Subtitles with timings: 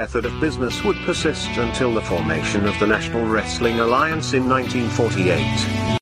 [0.00, 5.99] Method of business would persist until the formation of the National Wrestling Alliance in 1948.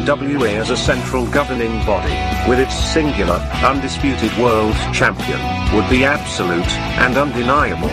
[0.00, 2.14] NWA as a central governing body,
[2.48, 5.38] with its singular, undisputed world champion,
[5.74, 7.88] would be absolute and undeniable.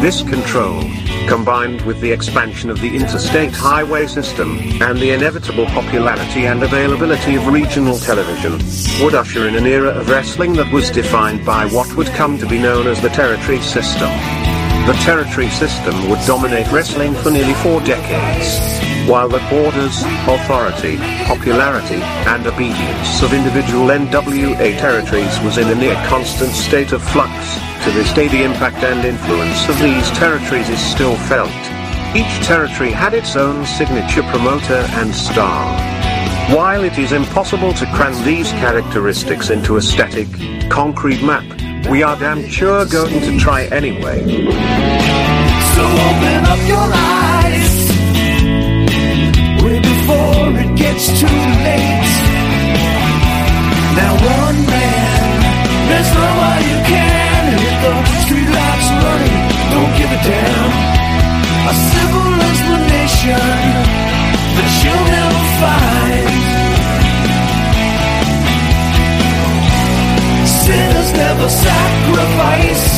[0.00, 0.80] This control,
[1.28, 7.34] combined with the expansion of the interstate highway system, and the inevitable popularity and availability
[7.34, 8.52] of regional television,
[9.04, 12.48] would usher in an era of wrestling that was defined by what would come to
[12.48, 14.08] be known as the territory system.
[14.86, 21.96] The territory system would dominate wrestling for nearly four decades while the borders, authority, popularity,
[22.28, 27.32] and obedience of individual NWA territories was in a near constant state of flux,
[27.84, 31.48] to this day the impact and influence of these territories is still felt.
[32.14, 35.64] Each territory had its own signature promoter and star.
[36.54, 40.28] While it is impossible to cram these characteristics into a static,
[40.68, 41.46] concrete map,
[41.88, 44.20] we are damn sure going to try anyway.
[45.74, 47.47] So open up your eyes
[50.98, 52.10] before it gets too late.
[53.94, 55.40] Now one man,
[55.88, 59.42] there's no way you can hit the streetlights running.
[59.72, 60.72] Don't give a damn.
[61.68, 63.46] A simple explanation
[64.56, 66.30] that you'll never find.
[70.48, 72.97] Sinners never sacrifice.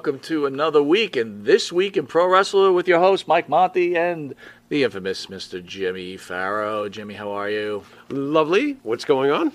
[0.00, 3.96] Welcome to another week, and this week in Pro Wrestler with your host Mike Monty
[3.96, 4.34] and
[4.68, 5.64] the infamous Mr.
[5.64, 6.88] Jimmy Farrow.
[6.88, 7.82] Jimmy, how are you?
[8.08, 8.78] Lovely.
[8.82, 9.52] What's going on?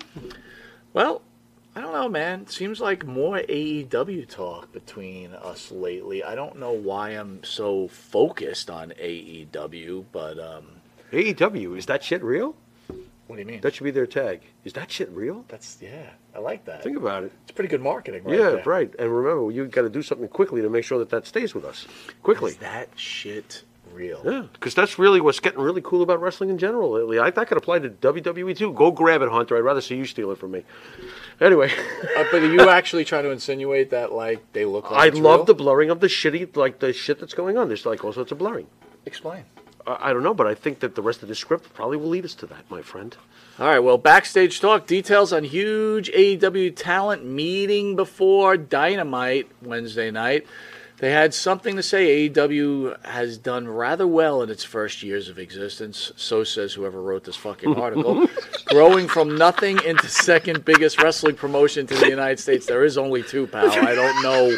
[0.92, 1.22] Well,
[1.76, 2.40] I don't know, man.
[2.40, 6.24] It seems like more AEW talk between us lately.
[6.24, 10.68] I don't know why I'm so focused on AEW, but um,
[11.12, 12.56] AEW, is that shit real?
[13.26, 13.60] what do you mean?
[13.60, 14.40] That should be their tag.
[14.64, 15.44] Is that shit real?
[15.48, 16.82] That's yeah, I like that.
[16.82, 17.32] Think about it.
[17.42, 18.38] it's pretty good marketing, right?
[18.38, 18.62] yeah, there.
[18.64, 18.94] right.
[18.98, 21.66] And remember, you got to do something quickly to make sure that that stays with
[21.66, 21.86] us.
[22.22, 22.52] Quickly.
[22.52, 23.64] Is that shit
[23.96, 24.20] real?
[24.24, 27.18] Yeah, because that's really what's getting really cool about wrestling in general lately.
[27.18, 28.72] I, that could apply to WWE too.
[28.72, 29.56] Go grab it, Hunter.
[29.56, 30.62] I'd rather see you steal it from me.
[31.40, 31.70] Anyway,
[32.16, 35.40] Uh, but are you actually trying to insinuate that like they look like I love
[35.40, 35.44] real?
[35.46, 37.68] the blurring of the shitty, like the shit that's going on.
[37.68, 38.66] There's like all sorts of blurring.
[39.06, 39.44] Explain.
[39.86, 42.08] I, I don't know, but I think that the rest of the script probably will
[42.08, 43.16] lead us to that, my friend.
[43.58, 50.46] All right, well, backstage talk details on huge AEW talent meeting before Dynamite Wednesday night.
[50.98, 52.28] They had something to say.
[52.30, 56.10] AEW has done rather well in its first years of existence.
[56.16, 58.26] So says whoever wrote this fucking article.
[58.66, 62.64] Growing from nothing into second biggest wrestling promotion to the United States.
[62.66, 63.70] There is only two, pal.
[63.70, 64.56] I don't know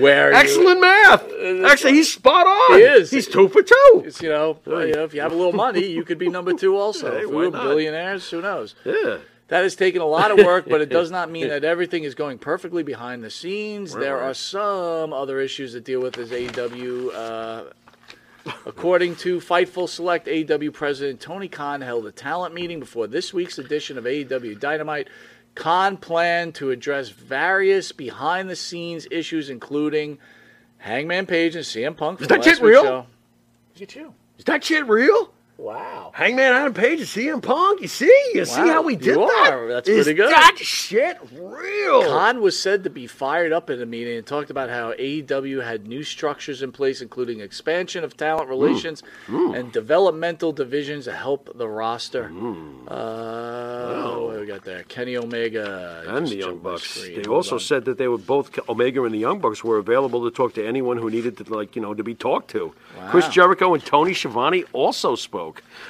[0.00, 0.30] where.
[0.30, 1.24] you- Excellent math.
[1.66, 2.78] Actually, he's spot on.
[2.78, 3.10] He is.
[3.10, 4.02] He's two for two.
[4.06, 6.28] It's, you know, well, you know, if you have a little money, you could be
[6.28, 7.10] number two also.
[7.12, 7.64] Hey, if we were not?
[7.64, 8.74] billionaires, who knows?
[8.84, 9.18] Yeah.
[9.48, 12.14] That has taken a lot of work, but it does not mean that everything is
[12.14, 13.94] going perfectly behind the scenes.
[13.94, 14.30] there right.
[14.30, 17.14] are some other issues to deal with as AEW.
[17.14, 17.64] Uh,
[18.66, 23.58] according to Fightful Select, AEW President Tony Khan held a talent meeting before this week's
[23.58, 25.08] edition of AEW Dynamite.
[25.54, 30.18] Khan planned to address various behind the scenes issues, including
[30.76, 32.20] Hangman Page and CM Punk.
[32.20, 32.82] Is that last shit real?
[32.84, 33.06] show.
[33.74, 34.14] Look at you.
[34.38, 35.32] Is that shit real?
[35.58, 36.12] Wow.
[36.14, 37.80] Hangman Adam Page and CM Punk.
[37.80, 39.50] You see, you see how we did you that?
[39.52, 39.66] are.
[39.66, 40.30] That's Is pretty good.
[40.30, 42.04] That shit real.
[42.04, 45.64] Khan was said to be fired up in the meeting and talked about how AEW
[45.64, 48.50] had new structures in place, including expansion of talent mm.
[48.50, 49.58] relations mm.
[49.58, 52.28] and developmental divisions to help the roster.
[52.28, 52.84] Mm.
[52.86, 54.84] Uh, what do we got there?
[54.84, 56.84] Kenny Omega and the Young Bucks.
[56.84, 57.16] screen.
[57.16, 57.60] They Hold also on.
[57.60, 60.64] said that they were both Omega and the Young Bucks were available to talk to
[60.64, 62.72] anyone who needed to, like you know, to be talked to.
[63.08, 65.47] Chris Jericho and Tony Schiavone also spoke,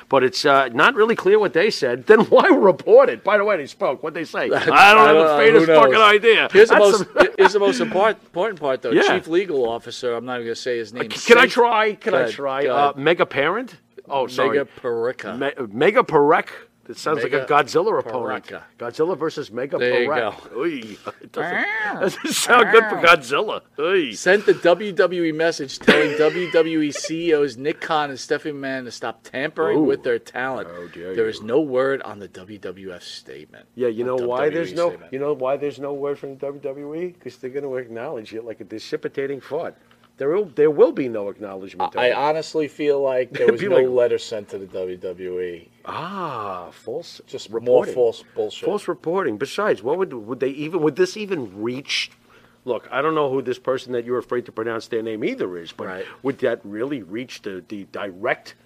[0.08, 2.06] but it's uh, not really clear what they said.
[2.06, 3.24] Then why report it?
[3.24, 4.02] By the way, they spoke.
[4.02, 4.44] What they say?
[4.50, 6.48] I don't have the faintest fucking idea.
[6.52, 6.98] Here's the most.
[6.98, 8.90] some- here's the most important, important part, though.
[8.90, 9.02] Yeah.
[9.18, 10.14] Chief legal officer.
[10.14, 11.08] I'm not even going to say his name.
[11.08, 11.94] Can I try?
[11.94, 12.66] Can I try?
[12.66, 12.92] Uh.
[12.96, 13.76] Mega Parent?
[14.10, 14.58] Oh, sorry.
[14.58, 15.38] Mega Perica.
[15.38, 16.48] Me- Mega Perek.
[16.88, 18.46] It sounds like a Godzilla opponent.
[18.46, 18.62] Pereka.
[18.78, 20.56] Godzilla versus Mega There you Perek.
[20.56, 20.96] Oy.
[21.20, 21.66] It doesn't,
[22.00, 23.60] doesn't sound good for Godzilla.
[23.78, 24.12] Oy.
[24.12, 29.78] sent the WWE message telling WWE CEOs Nick Khan and Stephanie McMahon to stop tampering
[29.78, 29.82] Ooh.
[29.84, 30.68] with their talent.
[30.68, 31.30] How dare There you.
[31.30, 33.66] is no word on the WWF statement.
[33.74, 35.12] Yeah, you know Not why WWE there's no statement.
[35.12, 38.44] you know why there's no word from the WWE because they're going to acknowledge it
[38.44, 39.76] like a precipitating fart.
[40.18, 41.94] There will there will be no acknowledgement.
[41.94, 45.68] of I honestly feel like there was no like- letter sent to the WWE.
[45.86, 47.72] ah false Just reporting.
[47.72, 48.66] more false bullshit.
[48.66, 49.38] False reporting.
[49.38, 52.10] Besides, what would would they even would this even reach?
[52.64, 55.56] Look, I don't know who this person that you're afraid to pronounce their name either
[55.56, 56.04] is, but Right.
[56.22, 58.56] would that really reach the, the direct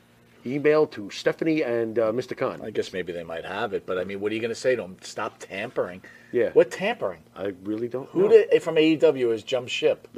[0.45, 2.37] email to Stephanie and uh, Mr.
[2.37, 2.61] Khan?
[2.65, 4.57] I guess maybe they might have it, but I mean, what are you going to
[4.57, 4.97] say to them?
[5.03, 6.03] Stop tampering.
[6.33, 6.51] Yeah.
[6.55, 7.21] What tampering?
[7.37, 8.29] I really don't Who know.
[8.31, 10.09] did from AEW has jumped ship?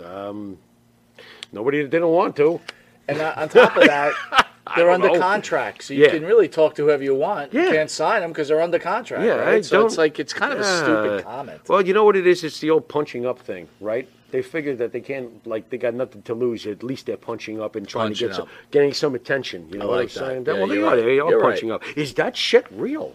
[1.52, 2.60] Nobody didn't want to.
[3.08, 4.12] And on top of that,
[4.76, 5.20] they're under know.
[5.20, 6.10] contract, so you Yeah.
[6.10, 7.52] can really talk to whoever you want.
[7.52, 7.72] You Yeah.
[7.72, 9.22] can't sign them because they're under contract.
[9.24, 9.54] Yeah, right?
[9.56, 11.60] I so it's like it's kind of a stupid comment.
[11.68, 12.42] Well, you know what it is?
[12.44, 14.08] It's the old punching up thing, right?
[14.30, 16.66] They figured that they can't, like, they got nothing to lose.
[16.66, 19.68] At least they're punching up and trying Punching to get some, getting some attention.
[19.70, 20.14] You know I what like I'm that.
[20.14, 20.44] saying?
[20.46, 20.96] Yeah, well, they right.
[21.04, 21.76] They are punching right.
[21.76, 21.96] up.
[21.96, 23.14] Is that shit real?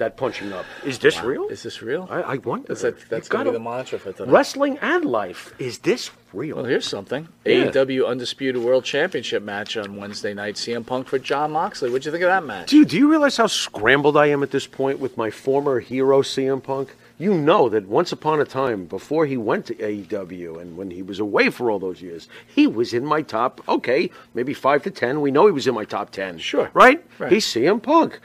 [0.00, 0.64] That punching up.
[0.82, 1.48] Is this real?
[1.48, 2.08] Is this real?
[2.10, 2.68] I, I wonder.
[2.68, 4.32] that's that, that's You've going to be the mantra for tonight.
[4.32, 5.52] Wrestling and life.
[5.58, 6.56] Is this real?
[6.56, 7.28] Well, here's something.
[7.44, 7.66] Yeah.
[7.66, 10.54] AEW Undisputed World Championship match on Wednesday night.
[10.54, 11.90] CM Punk for Jon Moxley.
[11.90, 12.70] What'd you think of that match?
[12.70, 16.22] Dude, do you realize how scrambled I am at this point with my former hero
[16.22, 16.96] CM Punk?
[17.18, 21.02] You know that once upon a time, before he went to AEW and when he
[21.02, 24.90] was away for all those years, he was in my top, okay, maybe five to
[24.90, 25.20] ten.
[25.20, 26.38] We know he was in my top ten.
[26.38, 26.70] Sure.
[26.72, 27.04] Right?
[27.18, 27.30] Right.
[27.30, 28.18] He's CM Punk.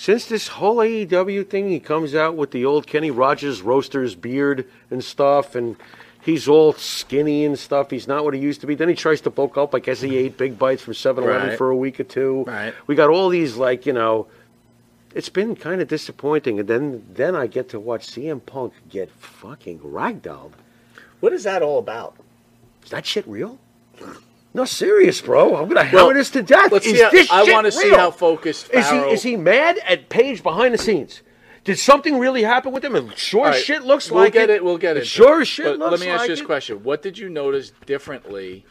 [0.00, 4.64] Since this whole AEW thing, he comes out with the old Kenny Rogers roasters beard
[4.92, 5.74] and stuff, and
[6.22, 7.90] he's all skinny and stuff.
[7.90, 8.76] He's not what he used to be.
[8.76, 9.74] Then he tries to bulk up.
[9.74, 11.58] I guess he ate big bites from 7 Eleven Right.
[11.58, 12.44] for a week or two.
[12.46, 12.72] Right.
[12.86, 14.28] We got all these, like, you know,
[15.16, 16.60] it's been kind of disappointing.
[16.60, 20.52] And then, then I get to watch CM Punk get fucking ragdolled.
[21.18, 22.14] What is that all about?
[22.84, 23.58] Is that shit real?
[24.58, 25.54] No, serious, bro.
[25.54, 26.72] I'm gonna Well, hammer this to death.
[26.72, 28.96] let's is see how- this I wanna see how focused is he.
[28.96, 31.22] Is he mad at Page behind the scenes?
[31.62, 32.96] Did something really happen with him?
[32.96, 34.64] And sure All as right, shit looks we'll like get it.
[34.64, 35.06] We'll get it.
[35.06, 36.46] Sure as shit But looks Let me ask like you this it.
[36.46, 38.66] question: What did you notice differently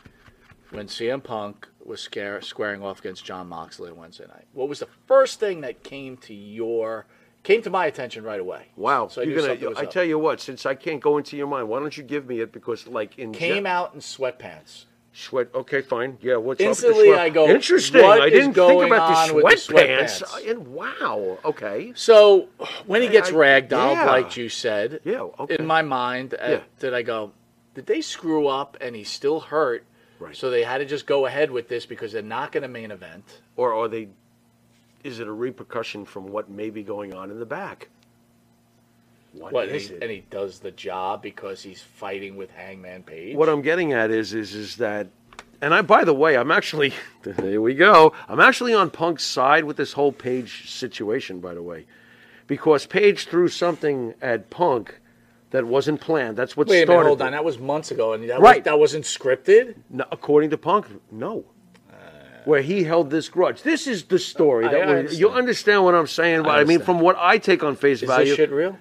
[0.71, 4.43] when CM Punk was scare, squaring off against Jon Moxley on Wednesday night?
[4.51, 7.05] What was the first thing that came to your
[7.43, 8.63] came to my attention right away?
[8.75, 9.07] Wow.
[9.07, 11.37] So I You're knew gonna, was I tell you what, since I can't go into
[11.37, 12.51] your mind, why don't you give me it?
[12.51, 14.83] Because, like, in came gen- out in sweatpants.
[15.19, 15.47] Sweat.
[15.55, 16.19] Okay, fine.
[16.21, 16.35] Yeah.
[16.35, 18.05] What's up Instantly, sweat- I go, Interesting.
[18.05, 20.21] I didn't think about the on with the sweatpants.
[20.23, 20.51] sweatpants?
[20.51, 21.39] And wow.
[21.43, 21.91] Okay.
[21.95, 22.49] So
[22.85, 24.05] when he gets I- ragdolled, yeah.
[24.05, 25.55] like you said, Yeah, okay.
[25.57, 26.59] in my mind, uh, Yeah.
[26.77, 27.31] did I go?
[27.73, 29.85] Did they screw up and he's still hurt?
[30.19, 30.35] Right.
[30.35, 32.91] So they had to just go ahead with this because they're not going to main
[32.91, 33.41] event.
[33.55, 34.09] Or are they?
[35.03, 37.89] Is it a repercussion from what may be going on in the back?
[39.39, 40.01] What, what and, he, it?
[40.01, 43.35] and he does the job because he's fighting with Hangman Page.
[43.35, 45.07] What I'm getting at is is is that,
[45.61, 46.93] and I by the way, I'm actually
[47.39, 48.13] here we go.
[48.27, 51.39] I'm actually on Punk's side with this whole Page situation.
[51.39, 51.85] By the way,
[52.47, 54.99] because Page threw something at Punk
[55.51, 56.35] that wasn't planned.
[56.37, 56.97] That's what Wait a started.
[57.03, 57.31] minute, hold on.
[57.31, 58.57] That was months ago, and that, Right.
[58.57, 59.75] was, that wasn't scripted.
[59.89, 61.45] No, according to Punk, no.
[61.89, 61.93] Uh,
[62.43, 63.61] Where he held this grudge.
[63.61, 64.65] This is the story.
[64.65, 65.19] I- That I understand.
[65.21, 66.43] you understand what I'm saying?
[66.43, 68.77] But I, mean, from what I take on face Is value, this shit real?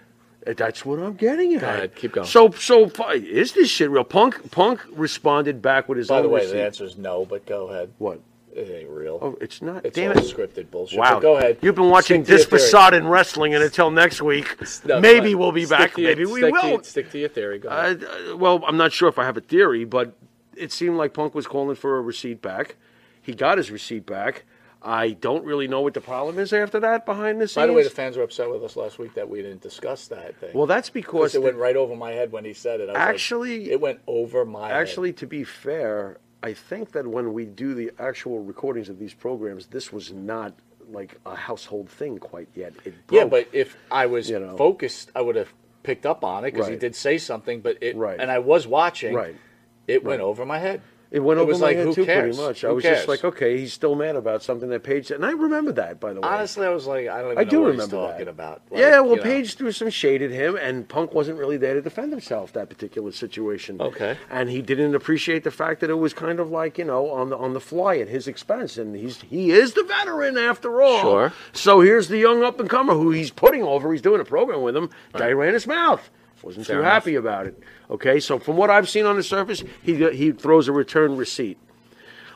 [0.46, 1.62] That's what I'm getting at.
[1.62, 2.26] ahead, keep going.
[2.26, 4.04] So, so is this shit real?
[4.04, 6.52] Punk, Punk responded back with his By the way, receipt.
[6.54, 7.24] the answer is no.
[7.24, 7.92] But go ahead.
[7.98, 8.20] What?
[8.54, 9.18] It ain't real.
[9.20, 9.84] Oh, it's not.
[9.84, 10.24] it's Damn all it!
[10.34, 10.98] scripted bullshit.
[10.98, 11.14] Wow.
[11.14, 11.58] But go ahead.
[11.60, 15.66] You've been watching this facade in wrestling, and until next week, No, maybe we'll be
[15.66, 15.98] Stick back.
[15.98, 16.68] your- maybe we to will.
[16.70, 17.58] your- stick to your theory.
[17.58, 18.02] Go ahead.
[18.04, 20.16] Uh, well, I'm not sure if I have a theory, but
[20.56, 22.76] it seemed like Punk was calling for a receipt back.
[23.20, 24.44] He got his receipt back.
[24.82, 27.54] I don't really know what the problem is after that behind the scenes.
[27.56, 30.06] By the way, the fans were upset with us last week that we didn't discuss
[30.08, 30.50] that thing.
[30.54, 32.84] well, that's because it the- went right over my head when he said it.
[32.84, 34.76] I was like, Actually- it went over my head.
[34.76, 39.14] actually, to be fair, I think that when we do the actual recordings of these
[39.14, 40.52] programs, this was not
[40.92, 42.72] like a household thing quite yet.
[42.84, 44.56] It Yeah, but if I was You know.
[44.56, 45.52] focused, I would have
[45.82, 47.60] picked up on it because he did say something.
[47.60, 48.20] But it, Right.
[48.20, 49.14] and I was watching.
[49.14, 49.34] Right.
[49.88, 50.82] It went over my head.
[51.10, 52.36] It went over was my like, head who too, cares?
[52.36, 52.64] pretty much.
[52.64, 52.96] I was cares?
[52.98, 56.00] just like, okay, he's still mad about something that Page said, and I remember that,
[56.00, 56.28] by the way.
[56.28, 58.30] Honestly, I was like, I don't even I know do what remember he's talking that.
[58.30, 58.62] about.
[58.70, 59.22] Like, yeah, well, you know.
[59.22, 62.68] Page threw some shade at him, and Punk wasn't really there to defend himself that
[62.68, 63.80] particular situation.
[63.80, 64.16] Okay.
[64.30, 67.30] and he didn't appreciate the fact that it was kind of like you know on
[67.30, 71.00] the on the fly at his expense, and he's he is the veteran after all.
[71.02, 71.32] Sure.
[71.52, 73.92] So here's the young up and comer who he's putting over.
[73.92, 74.90] He's doing a program with him.
[75.12, 76.10] Guy ran his mouth.
[76.46, 76.92] Wasn't Fair too enough.
[76.92, 77.60] happy about it.
[77.90, 81.58] Okay, so from what I've seen on the surface, he he throws a return receipt.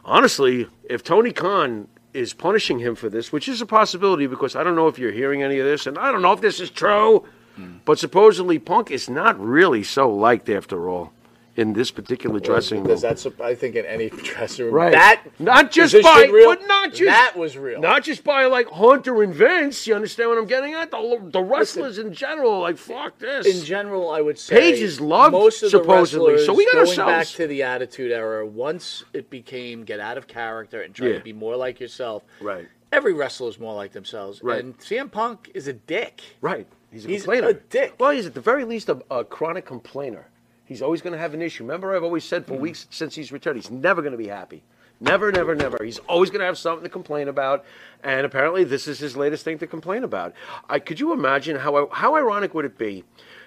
[0.05, 4.65] Honestly, if Tony Khan is punishing him for this, which is a possibility because I
[4.65, 6.71] don't know if you're hearing any of this, and I don't know if this is
[6.71, 7.25] true,
[7.55, 7.77] hmm.
[7.85, 11.13] but supposedly Punk is not really so liked after all
[11.61, 12.87] in this particular dressing room.
[12.87, 14.75] Because that's, I think, in any dressing room.
[14.75, 14.93] Right.
[14.93, 17.81] That Not just by- real, but not just- that was real.
[17.81, 20.91] Not just by like Hunter and Vince, you understand what I'm getting at?
[20.91, 23.47] The, the wrestlers in general, like fuck this.
[23.47, 26.73] in general, I would say Page is loved, most of supposedly, the so we got
[26.75, 28.47] going ourselves- back to the Attitude Era.
[28.47, 31.19] Once it became get out of character and try Yeah.
[31.19, 32.23] to be more like yourself.
[32.41, 32.67] Right.
[32.93, 34.43] Every wrestler is more like themselves.
[34.43, 34.65] Right.
[34.65, 36.23] And CM Punk is a dick.
[36.41, 36.67] Right.
[36.91, 37.49] He's a He's complainer.
[37.49, 37.95] a dick.
[38.01, 40.27] Well, he's at the very least a, a chronic complainer.
[40.71, 41.65] He's always going to have an issue.
[41.65, 42.63] Remember, I've always said for Mm-hmm.
[42.63, 44.63] weeks since he's returned, he's never going to be happy.
[45.01, 45.83] Never, never, never.
[45.83, 47.65] He's always going to have something to complain about,
[48.05, 50.33] and apparently, this is his latest thing to complain about.
[50.69, 53.03] I could you imagine how how ironic would it be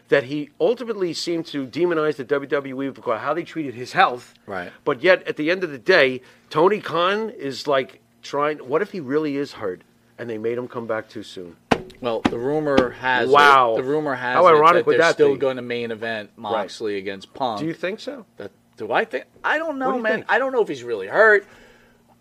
[0.10, 4.34] that he ultimately seemed to demonize the WWE because of how they treated his health,
[4.46, 4.70] Right.
[4.84, 8.58] But yet, at the end of the day, Tony Khan is like trying.
[8.58, 9.84] What if he really is hurt,
[10.18, 11.56] and they made him come back too soon?
[12.03, 13.75] Well, the rumor has it- Wow.
[13.77, 15.39] the rumor has How it ironic that would they're that still be?
[15.39, 17.62] going to main event Moxley against Punk.
[17.62, 18.25] Do you think so?
[18.36, 19.24] That, do I think?
[19.43, 20.12] I don't know, do man.
[20.15, 20.25] think?
[20.27, 21.48] I don't know if he's really hurt.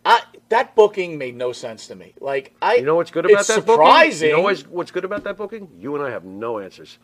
[0.04, 2.14] I, that booking made no sense to me.
[2.20, 4.28] Like I, You know what's good about it's that surprising.
[4.28, 4.28] booking?
[4.30, 5.68] You know what's, what's good about that booking?
[5.76, 6.98] You and I have no answers.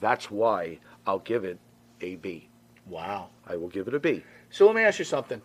[0.00, 1.58] That's why I'll give it
[2.00, 2.48] a B.
[2.86, 3.30] Wow.
[3.48, 4.22] I will give it a B.
[4.50, 5.42] So let me ask you something.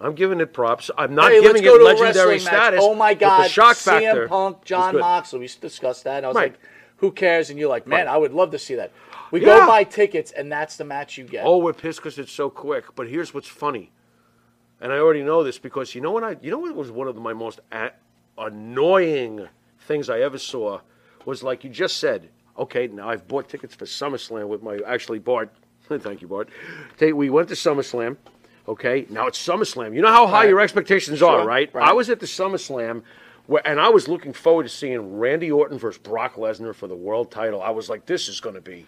[0.00, 0.90] I'm giving it props.
[0.98, 2.80] I'm not Hey, giving it legendary status.
[2.82, 3.44] Oh my God!
[3.44, 4.28] the shock CM factor.
[4.28, 4.98] Punk, Jon.
[4.98, 5.38] Moxley.
[5.40, 6.18] We discussed that.
[6.18, 6.52] And I was Right.
[6.52, 6.60] like,
[6.98, 8.14] "Who cares?" And you're like, "Man, Right.
[8.14, 8.92] I would love to see that."
[9.30, 9.60] We Yeah.
[9.60, 11.44] go buy tickets, and that's the match you get.
[11.46, 12.94] Oh, we're pissed because it's so quick.
[12.94, 13.90] But here's what's funny,
[14.80, 17.08] and I already know this because you know what I, you know what was one
[17.08, 17.92] of my most a-
[18.38, 19.48] annoying
[19.80, 20.80] things I ever saw
[21.24, 22.28] was like you just said.
[22.58, 25.50] Okay, now I've bought tickets for SummerSlam with my actually Bart.
[25.88, 26.48] Thank you, Bart.
[27.00, 28.16] We went to SummerSlam.
[28.68, 29.94] Okay, now it's SummerSlam.
[29.94, 30.48] You know how high Right.
[30.48, 31.72] your expectations are, right?
[31.72, 31.88] right.
[31.88, 33.02] I was at the SummerSlam.
[33.46, 36.96] Where, and I was looking forward to seeing Randy Orton versus Brock Lesnar for the
[36.96, 37.62] world title.
[37.62, 38.86] I was like, this is going to be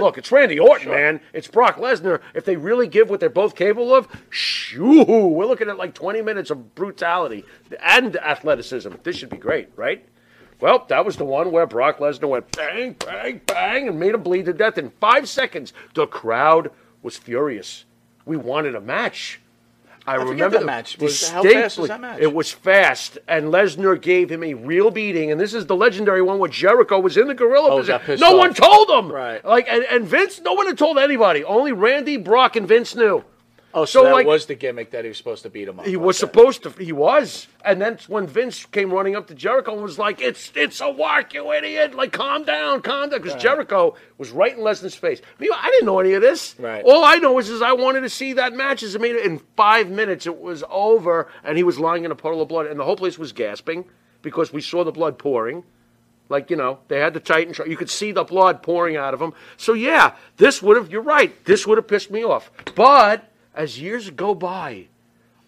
[0.00, 1.20] Look, it's Randy Orton, man.
[1.32, 2.20] It's Brock Lesnar.
[2.34, 6.22] If they really give what they're both capable of, shoo, we're looking at like 20
[6.22, 7.44] minutes of brutality
[7.80, 8.90] and athleticism.
[9.02, 10.06] This should be great, right?
[10.60, 14.22] Well, that was the one where Brock Lesnar went bang, bang, bang, and made him
[14.22, 15.72] bleed to death in five seconds.
[15.94, 16.70] The crowd
[17.02, 17.84] was furious.
[18.24, 19.40] We wanted a match.
[20.04, 20.98] I, forget remember the match.
[20.98, 22.18] Was- how fast was that match?
[22.20, 25.30] It was fast, and Lesnar gave him a real beating.
[25.30, 28.18] And this is the legendary one where Jericho was in the gorilla Oh, position.
[28.18, 28.38] No off.
[28.38, 29.12] one told him.
[29.12, 29.44] Right.
[29.44, 31.44] Like, and, and Vince, no one had told anybody.
[31.44, 33.22] Only Randy, Brock, and Vince knew.
[33.74, 35.80] Oh, so, so, that like- was the gimmick that he was supposed to beat him
[35.80, 35.86] up.
[35.86, 36.26] He was that.
[36.26, 36.70] supposed to.
[36.70, 40.52] He was, and then when Vince came running up to Jericho and was like, "It's
[40.54, 41.94] it's a walk, you idiot!
[41.94, 45.20] Like, calm down, calm down," because Jericho was right in Lesnar's face.
[45.38, 46.54] Me, I didn't know any of this.
[46.58, 46.84] Right.
[46.84, 48.82] All I know is, is I wanted to see that match.
[48.82, 52.16] As I mean, in five minutes it was over, and he was lying in a
[52.16, 53.84] puddle of blood, and the whole place was gasping
[54.22, 55.64] because we saw the blood pouring.
[56.28, 57.54] Like you know, they had the Titan.
[57.68, 59.34] You could see the blood pouring out of him.
[59.58, 60.90] So yeah, this would have.
[60.90, 61.44] You're right.
[61.44, 62.50] This would have pissed me off.
[62.74, 64.86] But as years go by,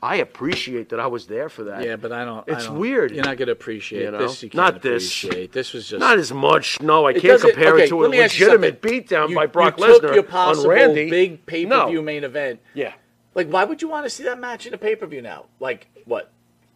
[0.02, 1.82] I appreciate that I was there for that.
[1.84, 2.48] Yeah, but I don't.
[2.48, 3.12] I It's don't- weird.
[3.12, 4.18] You're not going to appreciate You know?
[4.18, 4.42] this.
[4.42, 5.04] You Not this.
[5.24, 5.52] appreciate.
[5.52, 6.80] This was just Not as much.
[6.82, 9.30] No, I It can't compare okay, it to a let me ask you legitimate beatdown
[9.30, 11.08] You- by Brock you took Lesnar on Randy.
[11.08, 12.02] big pay per view No.
[12.02, 12.60] main event.
[12.74, 12.92] Yeah.
[13.34, 15.46] Like, why would you want to see that match in a pay per view now?
[15.58, 16.30] Like, what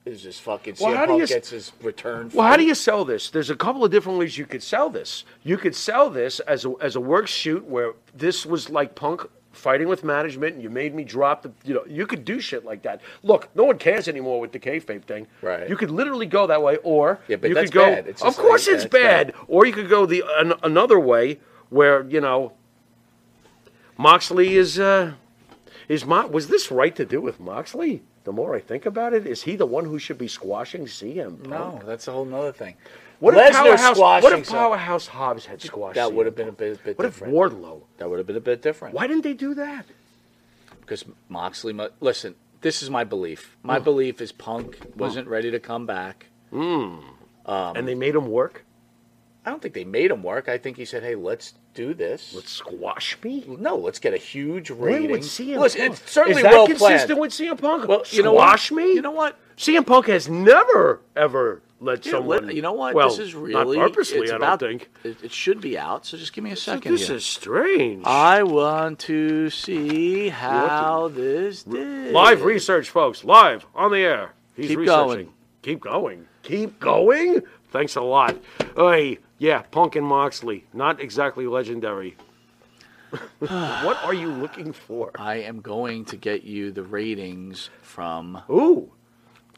[0.06, 0.76] is this fucking?
[0.80, 2.30] Well, CM how do you gets his return.
[2.32, 3.28] Well, how do you sell this?
[3.28, 5.25] There's a couple of different ways you could sell this.
[5.44, 9.28] You could sell this as a, as a work shoot where this was like Punk
[9.58, 11.52] fighting with management, and you made me drop the.
[11.64, 13.00] You know, you could do shit like that.
[13.22, 15.26] Look, no one cares anymore with the kayfabe thing.
[15.42, 15.68] Right.
[15.68, 17.86] You could literally go that way, or Yeah, but you that's could go.
[17.86, 18.06] bad.
[18.06, 19.26] It's of just course, like- it's that's bad.
[19.28, 19.36] bad.
[19.48, 22.52] Or you could go the an, another way where you know.
[23.96, 25.14] Moxley is uh,
[25.88, 28.02] is Mo- was this right to do with Moxley?
[28.24, 31.38] The more I think about it, is he the one who should be squashing CM
[31.38, 31.48] Punk?
[31.48, 32.74] No, that's a whole nother thing.
[33.20, 33.96] What if Lesnar Powerhouse?
[33.96, 35.94] squashing What if some- Powerhouse Hobbs had squashed?
[35.96, 36.58] That CM would have been a Punk?
[36.58, 37.34] bit, bit What if different.
[37.34, 37.82] Wardlow?
[37.98, 38.94] That would have been a bit different.
[38.94, 39.87] Why didn't they do that?
[40.80, 43.56] Because Moxley, mu- listen, this is my belief.
[43.62, 43.66] Hmm.
[43.68, 46.26] My belief is Punk wasn't ready to come back.
[46.52, 47.02] Um,
[47.46, 48.64] and they made him work.
[49.44, 50.48] I don't think they made him work.
[50.48, 53.44] I think he said, "Hey, let's do this." Let's squash me.
[53.46, 55.10] no, let's get a huge When rating.
[55.10, 55.92] would CM Listen, Punk?
[56.02, 57.20] it's certainly Is that well consistent planned.
[57.20, 57.88] with CM Punk?
[57.88, 58.76] Well, you know squash what?
[58.76, 58.92] me.
[58.94, 59.37] You know what?
[59.56, 62.47] CM Punk has never ever let Yeah, someone.
[62.47, 62.94] let- you know what?
[62.94, 64.30] Well, this is really not purposely.
[64.30, 64.90] I about, don't think.
[65.04, 66.06] It, it should be out.
[66.06, 66.92] So just give me a So second.
[66.92, 67.16] this here.
[67.16, 68.04] is strange.
[68.06, 72.12] I want to see how this did.
[72.12, 73.25] Live research, folks.
[73.25, 74.32] Live on the air.
[74.56, 75.06] He's Keep researching.
[75.06, 75.28] going.
[75.62, 76.26] Keep going.
[76.42, 77.42] Keep going.
[77.70, 78.37] Thanks a lot.
[78.76, 80.64] Hey, yeah, Punk and Moxley.
[80.73, 82.16] Not exactly legendary.
[83.38, 85.11] what are you looking for?
[85.18, 88.42] I am going to get you the ratings from.
[88.50, 88.90] Ooh,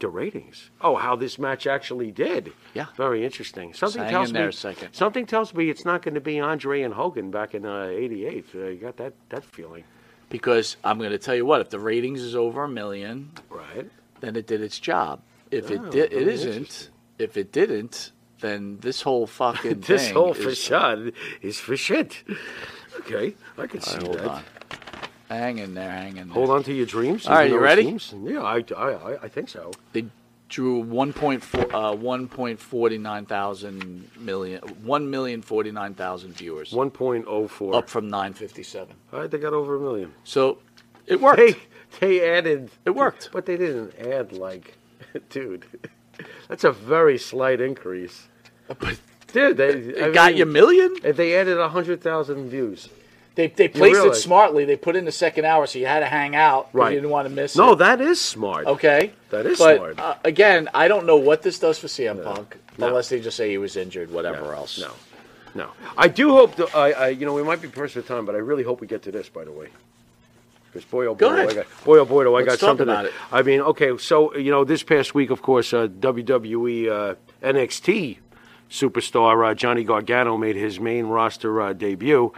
[0.01, 0.69] the ratings.
[0.81, 2.51] Oh, how this match actually did.
[2.73, 2.87] Yeah.
[2.97, 3.73] Very interesting.
[3.73, 4.39] Something hang tells in me.
[4.41, 4.93] there a second.
[4.93, 8.45] Something tells me it's not going to be Andre and Hogan back in uh, '88.
[8.53, 9.83] Uh, you got that that feeling,
[10.29, 13.89] Because I'm going to tell you what, if the ratings is over a million, right?
[14.19, 15.21] then it did its job.
[15.49, 16.89] If Oh, it did, it isn't.
[17.17, 22.23] If it didn't, then this whole fucking This whole facade is for shit.
[23.01, 24.27] Okay, I can see right, hold that.
[24.27, 24.43] on.
[25.31, 26.33] Hang in there, hang in there.
[26.33, 27.25] Hold on to your dreams.
[27.25, 27.83] All right, you ready?
[27.83, 29.71] seems- Yeah, I, I, I, I think so.
[29.93, 30.05] They
[30.49, 37.73] drew 1.4, uh, 1.49 thousand million, 1,049,000 viewers, 1.04.
[37.75, 38.93] up from 957.
[39.13, 40.13] All right, they got over a million.
[40.25, 40.57] So
[41.07, 41.37] it worked.
[41.37, 41.55] They,
[42.01, 42.69] they added.
[42.83, 43.29] It worked.
[43.31, 44.75] But they didn't add, like,
[45.29, 45.65] dude,
[46.49, 48.27] that's a very slight increase.
[48.67, 50.93] But Dude, they it got you a million?
[51.05, 52.89] If they added 100,000 views.
[53.35, 54.65] They, they placed it smartly.
[54.65, 56.69] They put in the second hour, so you had to hang out.
[56.73, 56.89] Right.
[56.91, 57.75] You didn't want to miss No, it.
[57.77, 58.67] that is smart.
[58.67, 59.13] Okay.
[59.29, 59.99] That is but, smart.
[59.99, 62.87] Uh, again, I don't know what this does for CM Punk, No.
[62.87, 64.79] unless they just say he was injured, whatever No, else.
[64.79, 64.91] No,
[65.55, 65.69] no.
[65.97, 68.35] I do hope that I, I, you know, we might be pressed for time, but
[68.35, 69.29] I really hope we get to this.
[69.29, 69.69] By the way,
[70.73, 71.55] because boy, oh boy, Go I ahead.
[71.55, 72.83] got, boy, oh boy, do I Let's got something.
[72.89, 73.13] about to, it.
[73.31, 78.17] I mean, okay, so you know, this past week, of course, uh, WWE uh, NXT
[78.69, 82.33] superstar uh, Johnny Gargano made his main roster uh, debut.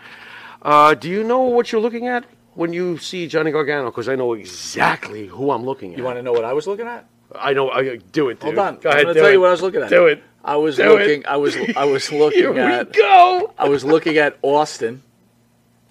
[0.63, 2.23] Uh, do you know what you're looking at
[2.55, 3.85] when you see Johnny Gargano?
[3.91, 5.97] Because I know exactly who I'm looking at.
[5.97, 7.05] You want to know what I was looking at?
[7.35, 7.69] I know.
[7.69, 8.41] I do it.
[8.41, 8.77] Hold on.
[8.77, 9.03] Go I'm ahead.
[9.05, 9.33] gonna do tell it.
[9.33, 9.89] you what I was looking at.
[9.89, 10.23] Do it.
[10.45, 10.99] I was Do it.
[10.99, 11.25] looking.
[11.25, 11.57] I was.
[11.75, 12.93] I was looking Here looking we at.
[12.93, 13.53] go.
[13.57, 15.01] I was looking at Austin.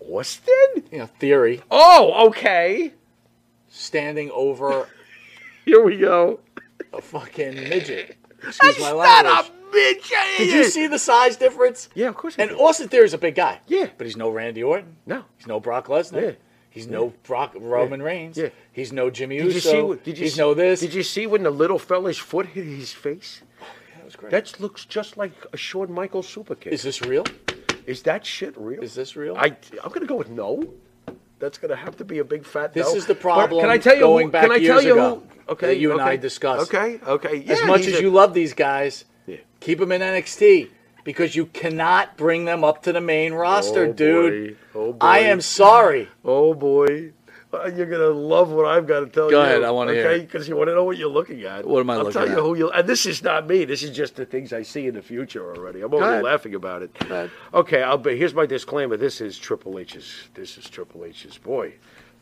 [0.00, 0.84] Austin.
[0.90, 2.92] You know, theory Oh, okay.
[3.68, 4.88] standing over
[5.64, 6.40] Here we go.
[6.92, 8.16] a fucking midget.
[8.46, 9.50] Excuse my Not language.
[9.50, 10.18] a midget.
[10.38, 11.88] Did you see the size difference?
[11.94, 12.36] Yeah, of course.
[12.38, 12.58] And did.
[12.60, 13.60] Austin Theory's a big guy.
[13.66, 13.88] Yeah.
[13.96, 14.96] But he's no Randy Orton.
[15.06, 15.24] no.
[15.38, 16.22] He's no Brock Lesnar.
[16.22, 16.30] Yeah.
[16.70, 18.36] He's no Brock Roman Reigns.
[18.38, 18.48] Yeah.
[18.72, 19.88] He's no Jimmy Did Uso.
[19.90, 20.00] you see?
[20.04, 20.80] Did you he's see, no this.
[20.80, 23.42] Did you see when the little fella's foot hit his face?
[23.96, 24.30] That was great.
[24.30, 26.72] That looks just like a Shawn Michaels super kick.
[26.72, 27.24] Is this real?
[27.86, 28.82] Is that shit real?
[28.82, 29.36] Is this real?
[29.36, 30.72] I I'm gonna go with no.
[31.40, 32.72] That's gonna have to be a big fat.
[32.72, 32.94] This no.
[32.96, 34.00] is the But problem Can I tell you?
[34.00, 36.10] going who, back can I tell years you ago Who, okay, that you and okay,
[36.10, 36.72] I discussed.
[36.72, 37.44] Okay, okay.
[37.48, 39.11] as much as a- you love these guys, Yeah.
[39.62, 40.68] Keep them in NXT
[41.04, 44.58] because you cannot bring them up to the main roster, Oh, dude.
[44.72, 44.78] boy.
[44.80, 44.98] Oh, boy.
[45.00, 46.08] I am sorry.
[46.24, 47.12] Oh boy.
[47.54, 49.44] Uh, You're gonna love what I've got to tell Go you.
[49.44, 51.66] ahead, I wanna hear Okay, because you want to know what you're looking at.
[51.66, 52.70] What am I I'll looking tell you who you.
[52.70, 53.66] And this is not me.
[53.66, 55.82] This is just the things I see in the future already.
[55.82, 57.30] I'm already laughing about it.
[57.52, 58.16] Okay, I'll be.
[58.16, 58.96] Here's my disclaimer.
[58.96, 60.28] This is Triple H's.
[60.34, 61.74] This is Triple H's boy.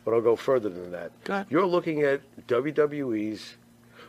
[0.03, 1.11] But I'll go further than that.
[1.23, 1.45] Go ahead.
[1.49, 3.55] You're looking at WWE's.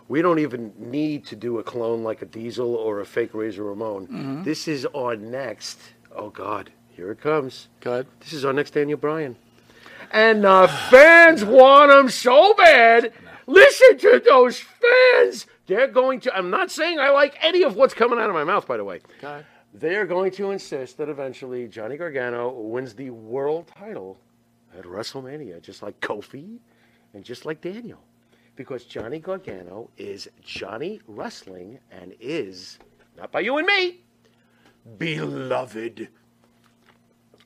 [0.09, 3.65] We don't even need to do a clone like a Diesel or a fake Razor
[3.65, 4.07] Ramon.
[4.07, 4.43] Mm-hmm.
[4.43, 5.79] This is our next.
[6.15, 7.69] Oh God, here it comes.
[7.81, 8.07] Go ahead.
[8.21, 9.37] This is our next Daniel Bryan.
[10.11, 13.13] And the fans want him so bad.
[13.47, 15.47] Listen to those fans.
[15.67, 18.45] They're going to, I'm not saying I like any of what's coming out of my
[18.45, 19.01] mouth, by the way.
[19.21, 19.47] Go ahead.
[19.75, 24.19] They're going to insist that eventually Johnny Gargano wins the world title
[24.77, 26.59] at WrestleMania, just like Kofi
[27.15, 28.01] and just like Daniel.
[28.55, 32.79] Because Johnny Gargano is Johnny Wrestling and is,
[33.17, 34.01] not by you and me,
[34.99, 36.09] beloved.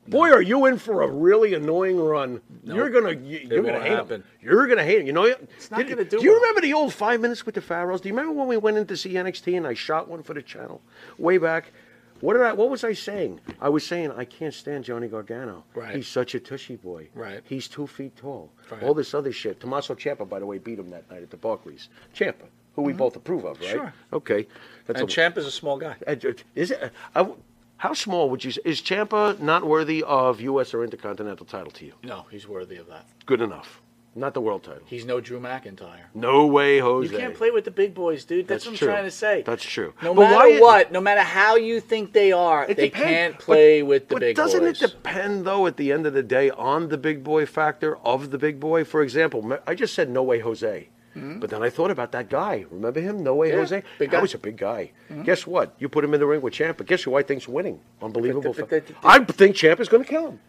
[0.08, 2.40] Boy, are you in for a really annoying run.
[2.62, 4.24] You're gonna, you, you're gonna hate him.
[4.40, 5.06] You're gonna hate him.
[5.06, 6.10] You know, it's not gonna do it.
[6.10, 6.40] Do you well.
[6.40, 8.00] remember the old five minutes with the Pharaohs?
[8.00, 10.34] Do you remember when we went in to see NXT and I shot one for
[10.34, 10.80] the channel
[11.18, 11.72] way back?
[12.20, 12.52] What did I?
[12.52, 13.40] What was I saying?
[13.60, 15.64] I was saying I can't stand Johnny Gargano.
[15.74, 15.94] Right.
[15.96, 17.08] He's such a tushy boy.
[17.14, 17.40] Right.
[17.44, 18.50] He's two feet tall.
[18.70, 18.82] Right.
[18.82, 19.60] All this other shit.
[19.60, 21.88] Tommaso Ciampa, by the way, beat him that night at the Barclays.
[22.14, 23.68] Ciampa, who we both approve of, right?
[23.68, 23.76] Mm-hmm.
[23.78, 23.94] Sure.
[24.12, 24.46] Okay.
[24.86, 25.96] That's And a- Champ is a small guy.
[26.06, 26.14] uh,
[26.54, 26.92] Is it?
[27.14, 27.36] I w
[27.78, 28.62] how small would you say?
[28.64, 30.72] Is Ciampa not worthy of U.S.
[30.72, 31.92] or Intercontinental title to you?
[32.02, 33.04] No, he's worthy of that.
[33.26, 33.82] Good enough.
[34.16, 34.80] Not the world title.
[34.86, 36.00] He's no Drew McIntyre.
[36.14, 37.12] No way, Jose.
[37.12, 38.48] You can't play with the big boys, dude.
[38.48, 38.88] That's, That's what.
[38.88, 39.42] I'm trying to say.
[39.42, 39.92] That's true.
[40.02, 43.06] No But matter why- what, no matter how you think they are, It they depends.
[43.06, 44.20] can't play But- with the big boys.
[44.20, 44.82] but big doesn't boys.
[44.82, 48.30] it depend, though, at the end of the day, on the big boy factor of
[48.30, 48.84] the big boy?
[48.84, 50.88] For example, I just said No Way Jose.
[51.18, 52.66] But then I thought about that guy.
[52.70, 53.22] Remember him?
[53.22, 53.54] No Way Mm-hmm.
[53.56, 53.82] Yeah, Jose?
[53.98, 54.92] big That was a big guy.
[55.24, 55.74] Guess what?
[55.78, 57.80] You put him in the ring with Champ, but guess who I think's winning?
[58.02, 58.52] Unbelievable.
[58.52, 60.40] but- fa- but- but- I think Champ is going to kill him.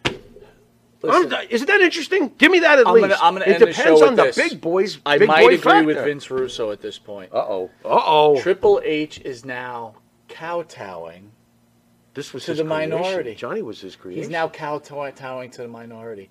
[1.02, 2.32] Listen, I'm- isn't that interesting?
[2.38, 3.08] Give me that at I'm least.
[3.08, 4.36] gonna, I'm gonna it end the depends show on the this.
[4.36, 4.98] big boys.
[5.06, 6.04] I big might boy agree with.
[6.04, 7.32] Vince Russo at this point.
[7.32, 7.70] Uh oh.
[7.84, 8.40] Uh oh.
[8.40, 9.94] Triple H is now
[10.28, 11.30] kowtowing.
[12.14, 12.90] This was to his the creation.
[12.90, 13.34] minority.
[13.36, 14.22] Johnny was his creation.
[14.22, 16.30] He's now kowtowing to the minority.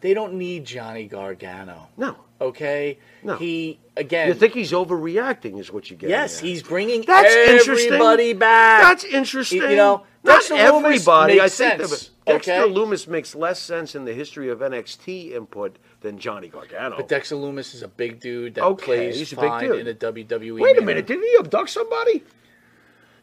[0.00, 1.88] They don't need Johnny Gargano.
[1.96, 2.16] no.
[2.40, 3.34] Okay, No.
[3.36, 4.28] he again.
[4.28, 5.58] You think he's overreacting?
[5.58, 6.08] Is what you get?
[6.08, 7.86] yes, he's bringing That's interesting.
[7.94, 8.82] everybody back.
[8.84, 9.60] That's interesting.
[9.62, 11.40] You know, not Dexter everybody.
[11.40, 12.72] I makes think sense, that Dexter okay?
[12.72, 16.94] Loomis makes less sense in the history of NXT input than Johnny Gargano.
[16.96, 19.80] But Dexter Lumis is a big dude that Okay, plays he's a big dude.
[19.80, 20.60] in a WWE.
[20.60, 20.86] Wait a manner.
[20.86, 22.22] minute, did he abduct somebody?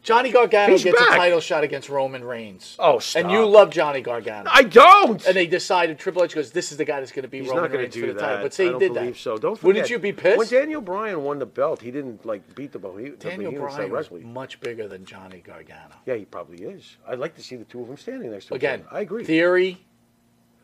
[0.05, 1.13] Johnny Gargano He's gets back.
[1.15, 2.75] a title shot against Roman Reigns.
[2.77, 3.23] Oh, stop.
[3.23, 4.49] And you love Johnny Gargano.
[4.53, 5.25] I don't.
[5.25, 7.49] and they decided Triple H goes, "This is the guy that's going to be He's
[7.49, 8.25] Roman not Reigns to for do the that.
[8.25, 9.19] title." But say I he don't did believe that.
[9.19, 9.37] so.
[9.37, 9.63] Don't forget.
[9.65, 10.37] Wouldn't you be pissed?
[10.37, 12.97] When Daniel Bryan won the belt, he didn't like beat the belt.
[13.19, 15.95] Daniel he Bryan was much bigger than Johnny Gargano.
[16.05, 16.97] Yeah, he probably is.
[17.07, 18.83] I'd like to see the two of them standing next to each Again.
[18.91, 19.23] I agree.
[19.25, 19.83] Theory,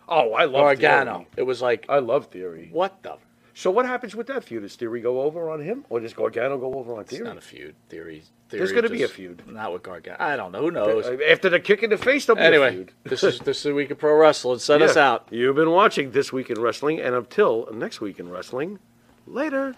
[0.07, 1.13] oh, I love Gargano.
[1.15, 1.27] Theory.
[1.37, 2.69] It was like, I love Theory.
[2.71, 3.17] what the?
[3.61, 4.63] So what happens with that feud?
[4.63, 7.25] Does Theory go over on him, or does Gargano go over on It's Theory?
[7.25, 7.75] not a feud.
[7.89, 8.23] Theory.
[8.49, 9.43] There's gonna be a feud.
[9.47, 10.17] Not with Gargano.
[10.19, 10.61] I don't know.
[10.61, 11.05] Who knows?
[11.05, 12.91] Uh, after the kick in the face, there'll be a Anyway, feud.
[13.03, 14.57] this is this is a week of pro wrestling.
[14.57, 15.27] Set us out.
[15.29, 18.79] You've been watching This Week in Wrestling, and until next week in wrestling,
[19.27, 19.75] later.